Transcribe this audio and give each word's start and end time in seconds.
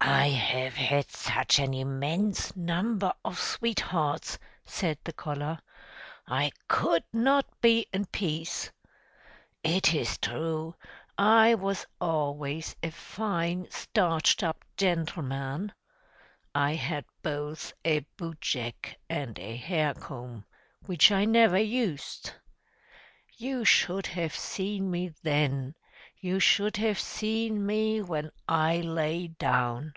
"I 0.00 0.28
have 0.28 0.74
had 0.74 1.10
such 1.10 1.58
an 1.58 1.74
immense 1.74 2.54
number 2.56 3.12
of 3.24 3.38
sweethearts!" 3.38 4.38
said 4.64 4.96
the 5.04 5.12
collar. 5.12 5.58
"I 6.26 6.52
could 6.68 7.02
not 7.12 7.44
be 7.60 7.88
in 7.92 8.06
peace! 8.06 8.70
It 9.64 9.92
is 9.94 10.16
true, 10.16 10.76
I 11.18 11.56
was 11.56 11.84
always 12.00 12.76
a 12.82 12.90
fine 12.90 13.66
starched 13.70 14.44
up 14.44 14.64
gentleman! 14.76 15.72
I 16.54 16.74
had 16.76 17.04
both 17.22 17.72
a 17.84 18.00
boot 18.16 18.40
jack 18.40 18.98
and 19.10 19.36
a 19.38 19.56
hair 19.56 19.94
comb, 19.94 20.44
which 20.86 21.10
I 21.10 21.24
never 21.24 21.58
used! 21.58 22.32
You 23.36 23.64
should 23.64 24.06
have 24.08 24.34
seen 24.34 24.90
me 24.92 25.08
then, 25.22 25.74
you 26.20 26.40
should 26.40 26.76
have 26.76 26.98
seen 26.98 27.64
me 27.64 28.02
when 28.02 28.28
I 28.48 28.78
lay 28.78 29.28
down! 29.28 29.94